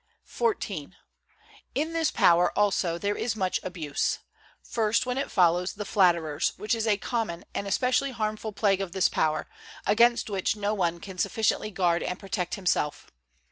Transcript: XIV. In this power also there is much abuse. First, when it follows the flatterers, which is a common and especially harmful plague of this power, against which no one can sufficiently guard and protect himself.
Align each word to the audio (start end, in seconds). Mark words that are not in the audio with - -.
XIV. 0.27 0.93
In 1.75 1.93
this 1.93 2.09
power 2.09 2.51
also 2.57 2.97
there 2.97 3.15
is 3.15 3.35
much 3.35 3.59
abuse. 3.61 4.17
First, 4.63 5.05
when 5.05 5.19
it 5.19 5.29
follows 5.29 5.73
the 5.73 5.85
flatterers, 5.85 6.53
which 6.57 6.73
is 6.73 6.87
a 6.87 6.97
common 6.97 7.45
and 7.53 7.67
especially 7.67 8.09
harmful 8.09 8.51
plague 8.51 8.81
of 8.81 8.93
this 8.93 9.09
power, 9.09 9.45
against 9.85 10.27
which 10.27 10.55
no 10.55 10.73
one 10.73 10.99
can 10.99 11.19
sufficiently 11.19 11.69
guard 11.69 12.01
and 12.01 12.17
protect 12.17 12.55
himself. 12.55 13.11